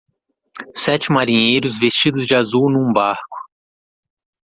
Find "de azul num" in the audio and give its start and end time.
2.25-2.91